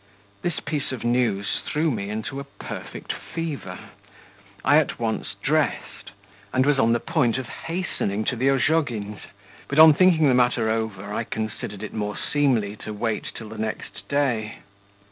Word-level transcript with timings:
This 0.41 0.59
piece 0.59 0.91
of 0.91 1.03
news 1.03 1.61
threw 1.63 1.91
me 1.91 2.09
into 2.09 2.39
a 2.39 2.43
perfect 2.43 3.13
fever. 3.13 3.77
I 4.65 4.77
at 4.77 4.97
once 4.99 5.35
dressed, 5.43 6.09
and 6.51 6.65
was 6.65 6.79
on 6.79 6.91
the 6.93 6.99
point 6.99 7.37
of 7.37 7.45
hastening 7.47 8.25
to 8.25 8.35
the 8.35 8.49
Ozhogins', 8.49 9.27
but 9.67 9.77
on 9.77 9.93
thinking 9.93 10.27
the 10.27 10.33
matter 10.33 10.71
over 10.71 11.13
I 11.13 11.23
considered 11.23 11.83
it 11.83 11.93
more 11.93 12.17
seemly 12.17 12.75
to 12.77 12.93
wait 12.93 13.25
till 13.35 13.49
the 13.49 13.59
next 13.59 14.07
day. 14.09 14.61